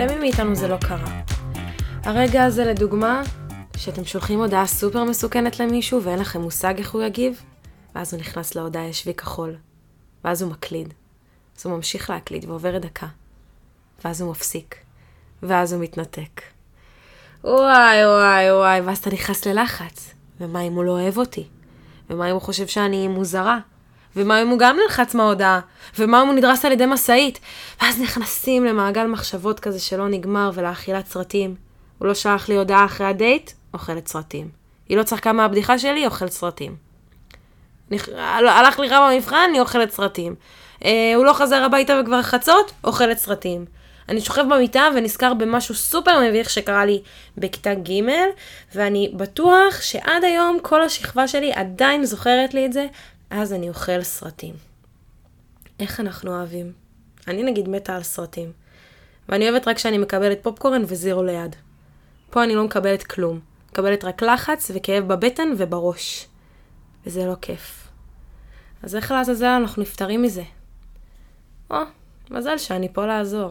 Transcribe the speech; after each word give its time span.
למי 0.00 0.18
מאיתנו 0.18 0.54
זה 0.54 0.68
לא 0.68 0.76
קרה? 0.76 1.20
הרגע 2.02 2.44
הזה 2.44 2.64
לדוגמה, 2.64 3.22
שאתם 3.76 4.04
שולחים 4.04 4.38
הודעה 4.38 4.66
סופר 4.66 5.04
מסוכנת 5.04 5.60
למישהו 5.60 6.02
ואין 6.02 6.18
לכם 6.18 6.40
מושג 6.40 6.74
איך 6.78 6.90
הוא 6.90 7.02
יגיב, 7.02 7.42
ואז 7.94 8.14
הוא 8.14 8.20
נכנס 8.20 8.54
להודעה 8.54 8.88
ישבי 8.88 9.14
כחול, 9.14 9.56
ואז 10.24 10.42
הוא 10.42 10.50
מקליד, 10.50 10.94
אז 11.58 11.66
הוא 11.66 11.76
ממשיך 11.76 12.10
להקליד 12.10 12.44
ועוברת 12.48 12.82
דקה, 12.82 13.06
ואז 14.04 14.20
הוא 14.20 14.30
מפסיק, 14.30 14.76
ואז 15.42 15.72
הוא 15.72 15.82
מתנתק. 15.82 16.42
וואי 17.44 18.06
וואי 18.06 18.52
וואי, 18.52 18.80
ואז 18.80 18.98
אתה 18.98 19.10
נכנס 19.10 19.46
ללחץ, 19.46 20.14
ומה 20.40 20.60
אם 20.60 20.72
הוא 20.72 20.84
לא 20.84 20.90
אוהב 20.90 21.18
אותי? 21.18 21.46
ומה 22.10 22.26
אם 22.26 22.32
הוא 22.32 22.42
חושב 22.42 22.66
שאני 22.66 23.08
מוזרה? 23.08 23.58
ומה 24.16 24.42
אם 24.42 24.48
הוא 24.48 24.58
גם 24.58 24.76
נלחץ 24.82 25.14
מההודעה? 25.14 25.60
ומה 25.98 26.22
אם 26.22 26.26
הוא 26.26 26.34
נדרס 26.34 26.64
על 26.64 26.72
ידי 26.72 26.86
משאית? 26.86 27.38
ואז 27.80 28.00
נכנסים 28.00 28.64
למעגל 28.64 29.06
מחשבות 29.06 29.60
כזה 29.60 29.80
שלא 29.80 30.08
נגמר 30.08 30.50
ולאכילת 30.54 31.06
סרטים. 31.06 31.54
הוא 31.98 32.08
לא 32.08 32.14
שלח 32.14 32.48
לי 32.48 32.56
הודעה 32.56 32.84
אחרי 32.84 33.06
הדייט, 33.06 33.50
אוכלת 33.74 34.08
סרטים. 34.08 34.48
היא 34.88 34.96
לא 34.96 35.02
צחקה 35.02 35.32
מהבדיחה 35.32 35.78
שלי, 35.78 36.06
אוכלת 36.06 36.32
סרטים. 36.32 36.76
נכ... 37.90 38.08
הלך 38.18 38.78
לי 38.78 38.88
רע 38.88 39.10
במבחן, 39.10 39.46
אני 39.48 39.60
אוכלת 39.60 39.90
סרטים. 39.90 40.34
אה, 40.84 41.12
הוא 41.16 41.24
לא 41.24 41.32
חזר 41.32 41.64
הביתה 41.64 42.00
וכבר 42.00 42.22
חצות, 42.22 42.72
אוכלת 42.84 43.18
סרטים. 43.18 43.64
אני 44.08 44.20
שוכב 44.20 44.44
במיטה 44.50 44.88
ונזכר 44.94 45.34
במשהו 45.34 45.74
סופר 45.74 46.20
מביך 46.20 46.50
שקרה 46.50 46.84
לי 46.84 47.02
בכיתה 47.38 47.74
ג' 47.74 48.02
ואני 48.74 49.12
בטוח 49.16 49.80
שעד 49.80 50.24
היום 50.24 50.58
כל 50.62 50.82
השכבה 50.82 51.28
שלי 51.28 51.52
עדיין 51.52 52.04
זוכרת 52.04 52.54
לי 52.54 52.66
את 52.66 52.72
זה, 52.72 52.86
אז 53.30 53.52
אני 53.52 53.68
אוכל 53.68 54.02
סרטים. 54.02 54.54
איך 55.80 56.00
אנחנו 56.00 56.36
אוהבים? 56.36 56.72
אני 57.28 57.42
נגיד 57.42 57.68
מתה 57.68 57.96
על 57.96 58.02
סרטים. 58.02 58.52
ואני 59.28 59.50
אוהבת 59.50 59.68
רק 59.68 59.76
כשאני 59.76 59.98
מקבלת 59.98 60.42
פופקורן 60.42 60.82
וזירו 60.86 61.22
ליד. 61.22 61.56
פה 62.30 62.44
אני 62.44 62.54
לא 62.54 62.64
מקבלת 62.64 63.02
כלום. 63.02 63.40
מקבלת 63.70 64.04
רק 64.04 64.22
לחץ 64.22 64.70
וכאב 64.74 65.08
בבטן 65.08 65.48
ובראש. 65.58 66.26
וזה 67.06 67.26
לא 67.26 67.34
כיף. 67.42 67.88
אז 68.82 68.96
איך 68.96 69.10
לעזאזל 69.10 69.46
אנחנו 69.46 69.82
נפטרים 69.82 70.22
מזה? 70.22 70.42
או, 71.70 71.76
מזל 72.30 72.58
שאני 72.58 72.92
פה 72.92 73.06
לעזור. 73.06 73.50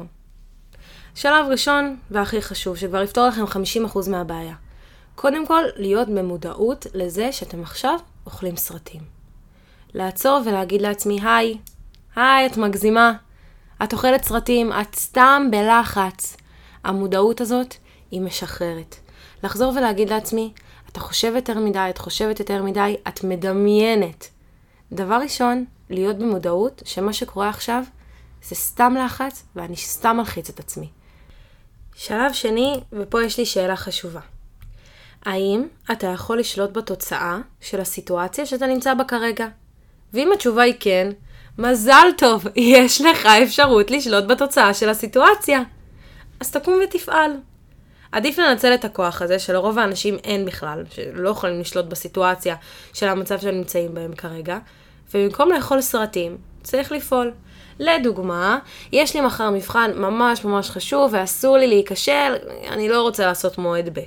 שלב 1.15 1.45
ראשון 1.49 1.97
והכי 2.11 2.41
חשוב, 2.41 2.77
שכבר 2.77 3.01
יפתור 3.01 3.27
לכם 3.27 3.43
50% 3.85 4.09
מהבעיה. 4.09 4.55
קודם 5.15 5.47
כל, 5.47 5.63
להיות 5.75 6.09
במודעות 6.09 6.87
לזה 6.93 7.31
שאתם 7.31 7.61
עכשיו 7.61 7.99
אוכלים 8.25 8.55
סרטים. 8.55 9.18
לעצור 9.93 10.41
ולהגיד 10.45 10.81
לעצמי, 10.81 11.19
היי, 11.21 11.57
היי, 12.15 12.45
את 12.45 12.57
מגזימה. 12.57 13.13
את 13.83 13.93
אוכלת 13.93 14.23
סרטים, 14.23 14.71
את 14.71 14.95
סתם 14.95 15.47
בלחץ. 15.51 16.37
המודעות 16.83 17.41
הזאת 17.41 17.75
היא 18.11 18.21
משחררת. 18.21 18.95
לחזור 19.43 19.73
ולהגיד 19.75 20.09
לעצמי, 20.09 20.53
אתה 20.91 20.99
חושב 20.99 21.33
יותר 21.35 21.59
מדי, 21.59 21.87
את 21.89 21.97
חושבת 21.97 22.39
יותר 22.39 22.63
מדי, 22.63 22.95
את 23.07 23.23
מדמיינת. 23.23 24.29
דבר 24.91 25.19
ראשון, 25.23 25.65
להיות 25.89 26.17
במודעות 26.17 26.81
שמה 26.85 27.13
שקורה 27.13 27.49
עכשיו 27.49 27.83
זה 28.43 28.55
סתם 28.55 28.95
לחץ 29.05 29.43
ואני 29.55 29.75
סתם 29.75 30.17
מלחיץ 30.17 30.49
את 30.49 30.59
עצמי. 30.59 30.89
שלב 31.95 32.33
שני, 32.33 32.79
ופה 32.93 33.23
יש 33.23 33.37
לי 33.37 33.45
שאלה 33.45 33.75
חשובה. 33.75 34.21
האם 35.25 35.67
אתה 35.91 36.07
יכול 36.07 36.39
לשלוט 36.39 36.77
בתוצאה 36.77 37.37
של 37.61 37.81
הסיטואציה 37.81 38.45
שאתה 38.45 38.67
נמצא 38.67 38.93
בה 38.93 39.03
כרגע? 39.03 39.47
ואם 40.13 40.31
התשובה 40.33 40.61
היא 40.61 40.73
כן, 40.79 41.09
מזל 41.57 42.07
טוב, 42.17 42.47
יש 42.55 43.01
לך 43.01 43.25
אפשרות 43.25 43.91
לשלוט 43.91 44.23
בתוצאה 44.23 44.73
של 44.73 44.89
הסיטואציה. 44.89 45.61
אז 46.39 46.51
תקום 46.51 46.79
ותפעל. 46.83 47.31
עדיף 48.11 48.39
לנצל 48.39 48.73
את 48.73 48.85
הכוח 48.85 49.21
הזה, 49.21 49.39
שלרוב 49.39 49.79
האנשים 49.79 50.15
אין 50.23 50.45
בכלל, 50.45 50.83
שלא 50.89 51.29
יכולים 51.29 51.59
לשלוט 51.59 51.85
בסיטואציה 51.85 52.55
של 52.93 53.07
המצב 53.07 53.39
שהם 53.39 53.55
נמצאים 53.55 53.93
בהם 53.93 54.15
כרגע, 54.15 54.57
ובמקום 55.13 55.51
לאכול 55.51 55.81
סרטים, 55.81 56.37
צריך 56.63 56.91
לפעול. 56.91 57.31
לדוגמה, 57.79 58.59
יש 58.91 59.15
לי 59.15 59.21
מחר 59.21 59.49
מבחן 59.49 59.91
ממש 59.95 60.45
ממש 60.45 60.69
חשוב 60.69 61.13
ואסור 61.13 61.57
לי 61.57 61.67
להיכשל, 61.67 62.33
אני 62.67 62.89
לא 62.89 63.01
רוצה 63.01 63.25
לעשות 63.25 63.57
מועד 63.57 63.99
ב'. 63.99 64.03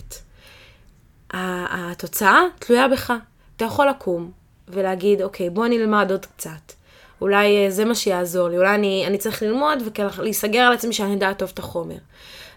התוצאה 1.34 2.40
תלויה 2.58 2.88
בך. 2.88 3.12
אתה 3.56 3.64
יכול 3.64 3.88
לקום 3.88 4.41
ולהגיד, 4.72 5.22
אוקיי, 5.22 5.50
בוא 5.50 5.66
נלמד 5.66 6.10
עוד 6.10 6.26
קצת. 6.26 6.72
אולי 7.20 7.64
אה, 7.64 7.70
זה 7.70 7.84
מה 7.84 7.94
שיעזור 7.94 8.48
לי, 8.48 8.58
אולי 8.58 8.74
אני, 8.74 9.04
אני 9.06 9.18
צריך 9.18 9.42
ללמוד 9.42 9.78
ולהיסגר 10.18 10.60
על 10.60 10.72
עצמי 10.72 10.92
שאני 10.92 11.12
יודעת 11.12 11.38
טוב 11.38 11.50
את 11.54 11.58
החומר. 11.58 11.96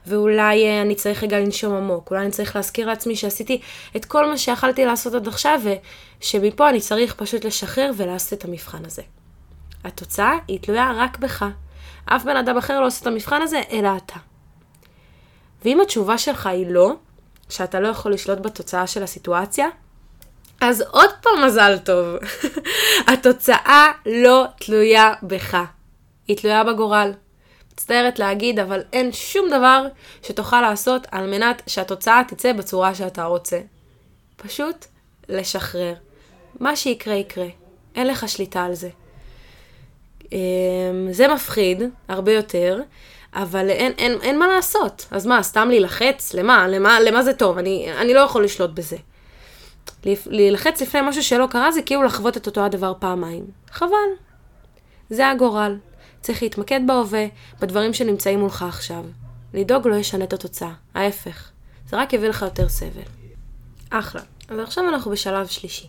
ואולי 0.07 0.65
אה, 0.65 0.81
אני 0.81 0.95
צריך 0.95 1.23
רגע 1.23 1.39
לנשום 1.39 1.75
עמוק, 1.75 2.11
אולי 2.11 2.21
אני 2.21 2.31
צריך 2.31 2.55
להזכיר 2.55 2.87
לעצמי 2.87 3.15
שעשיתי 3.15 3.61
את 3.95 4.05
כל 4.05 4.25
מה 4.25 4.37
שיכלתי 4.37 4.85
לעשות 4.85 5.13
עד 5.13 5.27
עכשיו, 5.27 5.61
ושמפה 6.21 6.69
אני 6.69 6.81
צריך 6.81 7.13
פשוט 7.13 7.45
לשחרר 7.45 7.91
ולעשות 7.97 8.39
את 8.39 8.45
המבחן 8.45 8.85
הזה. 8.85 9.01
התוצאה 9.83 10.33
היא 10.47 10.59
תלויה 10.59 10.91
רק 10.95 11.17
בך. 11.17 11.45
אף 12.05 12.23
בן 12.23 12.37
אדם 12.37 12.57
אחר 12.57 12.79
לא 12.79 12.87
עושה 12.87 13.01
את 13.01 13.07
המבחן 13.07 13.41
הזה, 13.41 13.61
אלא 13.71 13.89
אתה. 13.97 14.19
ואם 15.65 15.81
התשובה 15.81 16.17
שלך 16.17 16.47
היא 16.47 16.67
לא, 16.69 16.93
שאתה 17.49 17.79
לא 17.79 17.87
יכול 17.87 18.13
לשלוט 18.13 18.39
בתוצאה 18.39 18.87
של 18.87 19.03
הסיטואציה, 19.03 19.67
אז 20.61 20.81
עוד 20.91 21.09
פעם 21.21 21.45
מזל 21.45 21.77
טוב. 21.77 22.15
התוצאה 23.13 23.91
לא 24.05 24.45
תלויה 24.59 25.13
בך. 25.23 25.57
היא 26.27 26.37
תלויה 26.37 26.63
בגורל. 26.63 27.11
מצטערת 27.73 28.19
להגיד, 28.19 28.59
אבל 28.59 28.81
אין 28.93 29.11
שום 29.11 29.49
דבר 29.49 29.87
שתוכל 30.23 30.61
לעשות 30.61 31.07
על 31.11 31.27
מנת 31.27 31.61
שהתוצאה 31.67 32.21
תצא 32.27 32.53
בצורה 32.53 32.95
שאתה 32.95 33.23
רוצה. 33.23 33.59
פשוט 34.37 34.85
לשחרר. 35.29 35.93
מה 36.59 36.75
שיקרה 36.75 37.13
יקרה. 37.13 37.47
אין 37.95 38.07
לך 38.07 38.29
שליטה 38.29 38.63
על 38.63 38.73
זה. 38.73 38.89
אמ, 40.31 41.07
זה 41.11 41.27
מפחיד 41.27 41.83
הרבה 42.07 42.33
יותר, 42.33 42.79
אבל 43.33 43.69
אין, 43.69 43.91
אין, 43.97 44.17
אין 44.21 44.39
מה 44.39 44.47
לעשות. 44.47 45.05
אז 45.11 45.25
מה, 45.25 45.43
סתם 45.43 45.67
להילחץ? 45.69 46.33
למה? 46.33 46.67
למה, 46.67 46.99
למה 46.99 47.23
זה 47.23 47.33
טוב? 47.33 47.57
אני, 47.57 47.87
אני 47.97 48.13
לא 48.13 48.19
יכול 48.19 48.43
לשלוט 48.43 48.69
בזה. 48.69 48.97
להילחץ 50.25 50.81
לפני 50.81 51.01
משהו 51.09 51.23
שלא 51.23 51.47
קרה 51.49 51.71
זה 51.71 51.81
כאילו 51.81 52.03
לחוות 52.03 52.37
את 52.37 52.47
אותו 52.47 52.65
הדבר 52.65 52.93
פעמיים. 52.99 53.45
חבל. 53.71 54.09
זה 55.09 55.29
הגורל. 55.29 55.77
צריך 56.21 56.43
להתמקד 56.43 56.79
בהווה, 56.87 57.25
בדברים 57.59 57.93
שנמצאים 57.93 58.39
מולך 58.39 58.61
עכשיו. 58.63 59.03
לדאוג 59.53 59.87
לא 59.87 59.95
ישנה 59.95 60.23
את 60.23 60.33
התוצאה, 60.33 60.73
ההפך. 60.93 61.49
זה 61.89 61.97
רק 61.97 62.13
יביא 62.13 62.29
לך 62.29 62.41
יותר 62.41 62.69
סבל. 62.69 63.01
אחלה. 63.89 64.21
אז 64.49 64.59
עכשיו 64.59 64.89
אנחנו 64.89 65.11
בשלב 65.11 65.47
שלישי. 65.47 65.87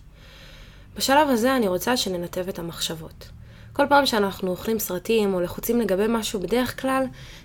בשלב 0.97 1.29
הזה 1.29 1.57
אני 1.57 1.69
רוצה 1.69 1.97
שננתב 1.97 2.49
את 2.49 2.59
המחשבות. 2.59 3.29
כל 3.73 3.87
פעם 3.89 4.07
שאנחנו 4.07 4.51
אוכלים 4.51 4.79
סרטים 4.79 5.35
או 5.35 5.41
לחוצים 5.41 5.81
לגבי 5.81 6.05
משהו, 6.09 6.41
בדרך 6.41 6.81
כלל 6.81 7.05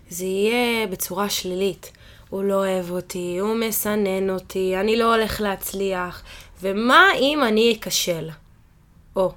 זה 0.09 0.25
יהיה 0.25 0.87
בצורה 0.87 1.29
שלילית. 1.29 1.91
הוא 2.31 2.43
לא 2.43 2.53
אוהב 2.53 2.91
אותי, 2.91 3.37
הוא 3.39 3.55
מסנן 3.55 4.29
אותי, 4.29 4.77
אני 4.79 4.97
לא 4.97 5.15
הולך 5.15 5.41
להצליח, 5.41 6.23
ומה 6.61 7.05
אם 7.19 7.43
אני 7.43 7.77
אכשל? 7.79 8.29
או, 9.15 9.31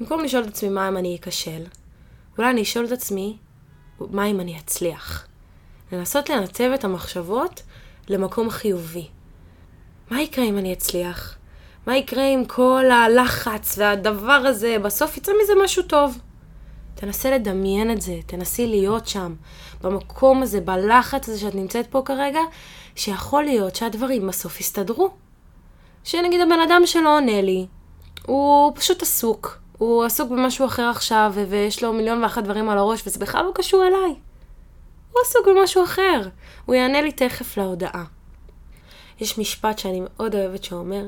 במקום 0.00 0.24
לשאול 0.24 0.42
את 0.42 0.48
עצמי 0.48 0.68
מה 0.68 0.88
אם 0.88 0.96
אני 0.96 1.16
אכשל, 1.20 1.62
אולי 2.38 2.50
אני 2.50 2.62
אשאל 2.62 2.84
את 2.84 2.92
עצמי, 2.92 3.36
מה 4.00 4.26
אם 4.26 4.40
אני 4.40 4.58
אצליח? 4.58 5.26
לנסות 5.92 6.30
לנתב 6.30 6.70
את 6.74 6.84
המחשבות 6.84 7.62
למקום 8.08 8.50
חיובי. 8.50 9.06
מה 10.10 10.22
יקרה 10.22 10.44
אם 10.44 10.58
אני 10.58 10.72
אצליח? 10.72 11.36
מה 11.86 11.96
יקרה 11.96 12.28
עם 12.28 12.44
כל 12.44 12.84
הלחץ 12.90 13.78
והדבר 13.78 14.32
הזה? 14.32 14.76
בסוף 14.82 15.16
יצא 15.16 15.32
מזה 15.42 15.52
משהו 15.64 15.82
טוב. 15.82 16.18
תנסה 16.94 17.30
לדמיין 17.30 17.90
את 17.90 18.00
זה, 18.00 18.18
תנסי 18.26 18.66
להיות 18.66 19.06
שם, 19.06 19.34
במקום 19.82 20.42
הזה, 20.42 20.60
בלחץ 20.60 21.28
הזה 21.28 21.38
שאת 21.38 21.54
נמצאת 21.54 21.86
פה 21.86 22.02
כרגע, 22.04 22.40
שיכול 22.94 23.44
להיות 23.44 23.76
שהדברים 23.76 24.26
בסוף 24.26 24.60
יסתדרו. 24.60 25.10
שנגיד 26.04 26.40
הבן 26.40 26.60
אדם 26.68 26.82
שלא 26.86 27.16
עונה 27.16 27.42
לי, 27.42 27.66
הוא 28.26 28.72
פשוט 28.74 29.02
עסוק. 29.02 29.58
הוא 29.78 30.04
עסוק 30.04 30.30
במשהו 30.30 30.66
אחר 30.66 30.82
עכשיו, 30.82 31.32
ויש 31.48 31.82
לו 31.82 31.92
מיליון 31.92 32.22
ואחת 32.22 32.44
דברים 32.44 32.68
על 32.68 32.78
הראש, 32.78 33.06
וזה 33.06 33.18
בכלל 33.18 33.44
לא 33.44 33.50
קשור 33.54 33.82
אליי. 33.86 34.14
הוא 35.12 35.20
עסוק 35.24 35.48
במשהו 35.48 35.84
אחר. 35.84 36.28
הוא 36.64 36.74
יענה 36.74 37.02
לי 37.02 37.12
תכף 37.12 37.56
להודעה. 37.56 38.04
יש 39.20 39.38
משפט 39.38 39.78
שאני 39.78 40.02
מאוד 40.04 40.34
אוהבת 40.34 40.64
שאומר, 40.64 41.04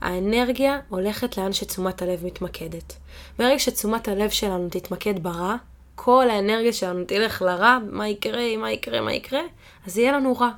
האנרגיה 0.00 0.80
הולכת 0.88 1.38
לאן 1.38 1.52
שתשומת 1.52 2.02
הלב 2.02 2.24
מתמקדת. 2.24 2.96
ברגע 3.38 3.58
שתשומת 3.58 4.08
הלב 4.08 4.30
שלנו 4.30 4.68
תתמקד 4.70 5.22
ברע, 5.22 5.56
כל 5.94 6.30
האנרגיה 6.30 6.72
שלנו 6.72 7.04
תלך 7.04 7.42
לרע, 7.42 7.78
מה 7.90 8.08
יקרה, 8.08 8.56
מה 8.56 8.72
יקרה, 8.72 9.00
מה 9.00 9.12
יקרה, 9.12 9.40
אז 9.86 9.98
יהיה 9.98 10.12
לנו 10.12 10.36
רע. 10.36 10.50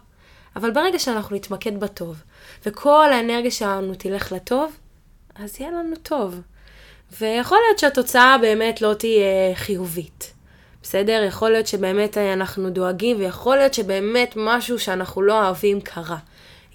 אבל 0.56 0.70
ברגע 0.70 0.98
שאנחנו 0.98 1.36
נתמקד 1.36 1.80
בטוב, 1.80 2.22
וכל 2.66 3.12
האנרגיה 3.12 3.50
שלנו 3.50 3.94
תלך 3.94 4.32
לטוב, 4.32 4.72
אז 5.34 5.60
יהיה 5.60 5.70
לנו 5.70 5.96
טוב. 5.96 6.40
ויכול 7.20 7.58
להיות 7.66 7.78
שהתוצאה 7.78 8.38
באמת 8.38 8.82
לא 8.82 8.94
תהיה 8.94 9.54
חיובית. 9.54 10.32
בסדר? 10.82 11.24
יכול 11.28 11.50
להיות 11.50 11.66
שבאמת 11.66 12.18
אנחנו 12.18 12.70
דואגים, 12.70 13.16
ויכול 13.20 13.56
להיות 13.56 13.74
שבאמת 13.74 14.32
משהו 14.36 14.78
שאנחנו 14.78 15.22
לא 15.22 15.44
אוהבים 15.44 15.80
קרה. 15.80 16.16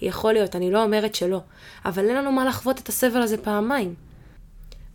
יכול 0.00 0.32
להיות, 0.32 0.56
אני 0.56 0.70
לא 0.70 0.82
אומרת 0.82 1.14
שלא, 1.14 1.40
אבל 1.84 2.08
אין 2.08 2.16
לנו 2.16 2.32
מה 2.32 2.44
לחוות 2.44 2.78
את 2.78 2.88
הסבל 2.88 3.22
הזה 3.22 3.36
פעמיים. 3.36 3.94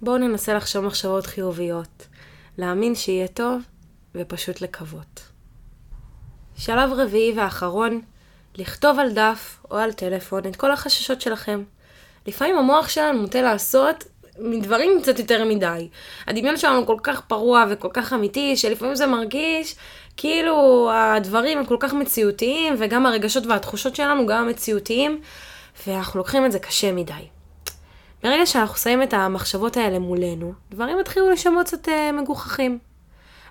בואו 0.02 0.18
ננסה 0.18 0.54
לחשוב 0.54 0.86
מחשבות 0.86 1.26
חיוביות, 1.26 2.08
להאמין 2.58 2.96
שיהיה 2.96 3.28
טוב, 3.28 3.62
ופשוט 4.16 4.62
לקוות. 4.62 5.22
שלב 6.58 6.92
רביעי 6.94 7.34
ואחרון, 7.40 8.02
לכתוב 8.56 9.00
על 9.00 9.12
דף 9.14 9.60
או 9.72 9.78
על 9.78 9.94
טלפון 9.94 10.46
את 10.46 10.56
כל 10.56 10.72
החששות 10.72 11.22
שלכם. 11.22 11.64
לפעמים 12.28 12.58
המוח 12.58 12.90
שלנו 12.90 13.22
נוטה 13.22 13.42
לעשות 13.42 14.04
מדברים 14.40 15.02
קצת 15.02 15.20
יותר 15.20 15.46
מדי. 15.46 15.88
הדמיון 16.28 16.58
שלנו 16.58 16.86
כל 16.86 16.98
כך 17.04 17.22
פרוע 17.22 17.66
וכל 17.70 17.90
כך 17.94 18.14
אמיתי, 18.14 18.58
שלפעמים 18.58 18.96
זה 18.96 19.08
מרגיש 19.08 19.76
כאילו 20.18 20.90
הדברים 20.94 21.58
הם 21.58 21.66
כל 21.66 21.78
כך 21.80 21.94
מציאותיים, 21.94 22.76
וגם 22.78 23.06
הרגשות 23.06 23.46
והתחושות 23.46 23.96
שלנו 23.96 24.26
גם 24.26 24.48
מציאותיים, 24.48 25.22
ואנחנו 25.88 26.18
לוקחים 26.18 26.46
את 26.46 26.52
זה 26.52 26.60
קשה 26.60 26.92
מדי. 26.92 27.14
ברגע 28.24 28.46
שאנחנו 28.46 28.78
שמים 28.78 29.04
את 29.04 29.14
המחשבות 29.14 29.78
האלה 29.78 30.00
מולנו, 30.00 30.54
דברים 30.72 31.00
יתחילו 31.00 31.30
לשמות 31.30 31.66
קצת 31.66 31.88
uh, 31.88 31.92
מגוחכים. 32.14 32.80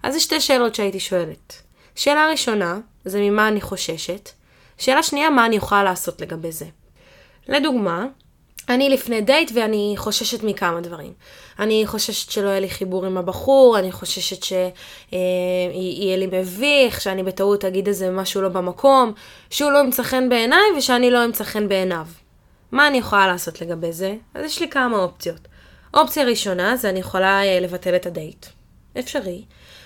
אז 0.03 0.17
יש 0.17 0.23
שתי 0.23 0.41
שאלות 0.41 0.75
שהייתי 0.75 1.01
שואלת. 1.01 1.63
שאלה 1.95 2.29
ראשונה, 2.31 2.79
זה 3.05 3.21
ממה 3.21 3.49
אני 3.49 3.61
חוששת. 3.61 4.31
שאלה 4.79 5.03
שנייה, 5.03 5.31
מה 5.31 5.47
אני 5.47 5.57
יכולה 5.57 5.83
לעשות 5.83 6.21
לגבי 6.21 6.53
זה. 6.53 6.67
לדוגמה, 7.49 8.07
אני 8.69 8.89
לפני 8.89 9.21
דייט 9.21 9.51
ואני 9.55 9.95
חוששת 9.97 10.43
מכמה 10.43 10.81
דברים. 10.81 11.13
אני 11.59 11.83
חוששת 11.87 12.31
שלא 12.31 12.49
יהיה 12.49 12.61
לי 12.61 12.71
חיבור 12.71 13.07
עם 13.07 13.19
הבחור, 13.19 13.79
אני 13.79 13.93
חוששת 13.93 14.43
שיהיה 14.43 14.71
אה, 16.13 16.17
לי 16.17 16.27
מביך, 16.33 17.01
שאני 17.01 17.23
בטעות 17.23 17.65
אגיד 17.65 17.89
איזה 17.89 18.11
משהו 18.11 18.43
לא 18.43 18.49
במקום, 18.49 19.13
שהוא 19.51 19.73
לא 19.73 19.79
ימצא 19.79 20.03
חן 20.03 20.29
בעיניי 20.29 20.65
ושאני 20.79 21.11
לא 21.11 21.25
אמצא 21.25 21.45
חן 21.45 21.69
בעיניו. 21.69 22.07
מה 22.73 22.89
אני 22.89 22.99
יכולה 22.99 23.27
לעשות 23.27 23.61
לגבי 23.61 23.93
זה? 23.93 24.15
אז 24.35 24.45
יש 24.45 24.61
לי 24.61 24.69
כמה 24.69 24.97
אופציות. 24.99 25.49
אופציה 25.95 26.25
ראשונה 26.25 26.77
זה 26.77 26.91
אני 26.91 26.99
יכולה 26.99 27.43
אה, 27.43 27.61
לבטל 27.61 27.97
את 27.97 28.07
הדייט. 28.07 28.47
אפשרי. 28.99 29.45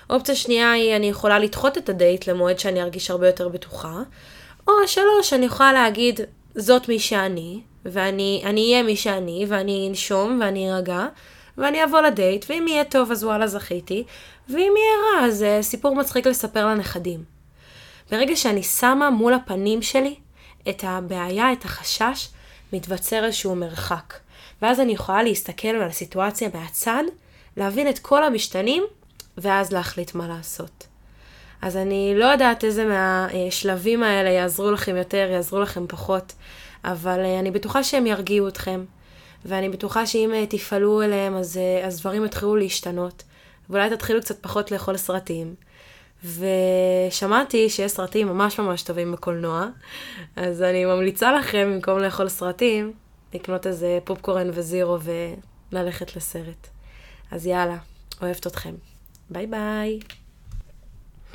אופציה 0.09 0.35
שנייה 0.35 0.71
היא 0.71 0.95
אני 0.95 1.09
יכולה 1.09 1.39
לדחות 1.39 1.77
את 1.77 1.89
הדייט 1.89 2.27
למועד 2.27 2.59
שאני 2.59 2.81
ארגיש 2.81 3.11
הרבה 3.11 3.27
יותר 3.27 3.49
בטוחה. 3.49 4.01
או 4.67 4.73
שלוש, 4.87 5.33
אני 5.33 5.45
יכולה 5.45 5.73
להגיד, 5.73 6.19
זאת 6.55 6.89
מי 6.89 6.99
שאני, 6.99 7.61
ואני 7.85 8.41
אהיה 8.45 8.83
מי 8.83 8.95
שאני, 8.95 9.45
ואני 9.49 9.87
אנשום, 9.89 10.39
ואני 10.41 10.71
ארגע, 10.71 11.07
ואני 11.57 11.83
אבוא 11.83 12.01
לדייט, 12.01 12.45
ואם 12.49 12.65
יהיה 12.67 12.83
טוב 12.83 13.11
אז 13.11 13.23
וואלה 13.23 13.47
זכיתי, 13.47 14.03
ואם 14.49 14.73
יהיה 14.77 15.21
רע 15.21 15.27
אז 15.27 15.43
אה, 15.43 15.63
סיפור 15.63 15.95
מצחיק 15.95 16.27
לספר 16.27 16.65
לנכדים. 16.65 17.23
ברגע 18.11 18.35
שאני 18.35 18.63
שמה 18.63 19.09
מול 19.09 19.33
הפנים 19.33 19.81
שלי 19.81 20.15
את 20.69 20.83
הבעיה, 20.87 21.53
את 21.53 21.65
החשש, 21.65 22.27
מתווצר 22.73 23.25
איזשהו 23.25 23.55
מרחק. 23.55 24.13
ואז 24.61 24.79
אני 24.79 24.91
יכולה 24.91 25.23
להסתכל 25.23 25.67
על 25.67 25.81
הסיטואציה 25.81 26.49
מהצד, 26.53 27.03
להבין 27.57 27.89
את 27.89 27.99
כל 27.99 28.23
המשתנים, 28.23 28.83
ואז 29.37 29.71
להחליט 29.71 30.15
מה 30.15 30.27
לעשות. 30.27 30.87
אז 31.61 31.77
אני 31.77 32.13
לא 32.17 32.25
יודעת 32.25 32.63
איזה 32.63 32.85
מהשלבים 32.85 34.03
האלה 34.03 34.29
יעזרו 34.29 34.71
לכם 34.71 34.95
יותר, 34.95 35.27
יעזרו 35.31 35.59
לכם 35.59 35.87
פחות, 35.87 36.33
אבל 36.85 37.19
אה, 37.19 37.39
אני 37.39 37.51
בטוחה 37.51 37.83
שהם 37.83 38.07
ירגיעו 38.07 38.47
אתכם, 38.47 38.85
ואני 39.45 39.69
בטוחה 39.69 40.05
שאם 40.05 40.31
אה, 40.33 40.45
תפעלו 40.45 41.01
אליהם 41.01 41.35
אז, 41.35 41.57
אה, 41.57 41.87
אז 41.87 41.99
דברים 41.99 42.25
יתחילו 42.25 42.55
להשתנות, 42.55 43.23
ואולי 43.69 43.89
תתחילו 43.89 44.21
קצת 44.21 44.39
פחות 44.41 44.71
לאכול 44.71 44.97
סרטים. 44.97 45.55
ושמעתי 46.25 47.69
שיש 47.69 47.91
סרטים 47.91 48.27
ממש 48.27 48.59
ממש 48.59 48.83
טובים 48.83 49.11
בקולנוע, 49.11 49.67
אז 50.35 50.61
אני 50.61 50.85
ממליצה 50.85 51.31
לכם, 51.31 51.71
במקום 51.73 51.99
לאכול 51.99 52.29
סרטים, 52.29 52.93
לקנות 53.33 53.67
איזה 53.67 53.99
פופקורן 54.03 54.49
וזירו 54.53 54.97
וללכת 55.71 56.15
לסרט. 56.15 56.67
אז 57.31 57.45
יאללה, 57.45 57.77
אוהבת 58.21 58.47
אתכם. 58.47 58.73
ביי 59.29 59.47
ביי. 59.47 60.24